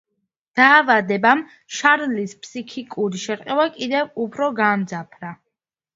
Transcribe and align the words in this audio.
დაავადებამ 0.59 1.43
შარლის 1.79 2.33
ფსიქიკური 2.45 3.23
შერყევა 3.27 3.67
კიდევ 3.79 4.11
უფრო 4.25 4.49
გაამძაფრა. 4.65 5.35